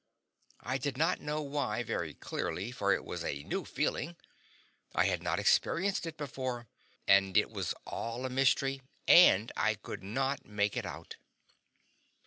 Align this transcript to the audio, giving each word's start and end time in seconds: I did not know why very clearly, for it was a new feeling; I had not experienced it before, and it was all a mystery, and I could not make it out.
I 0.61 0.79
did 0.79 0.97
not 0.97 1.21
know 1.21 1.43
why 1.43 1.83
very 1.83 2.15
clearly, 2.15 2.71
for 2.71 2.91
it 2.91 3.05
was 3.05 3.23
a 3.23 3.43
new 3.43 3.63
feeling; 3.63 4.15
I 4.95 5.05
had 5.05 5.21
not 5.21 5.39
experienced 5.39 6.07
it 6.07 6.17
before, 6.17 6.65
and 7.07 7.37
it 7.37 7.51
was 7.51 7.75
all 7.85 8.25
a 8.25 8.29
mystery, 8.31 8.81
and 9.07 9.51
I 9.55 9.75
could 9.75 10.01
not 10.01 10.43
make 10.43 10.75
it 10.75 10.87
out. 10.87 11.17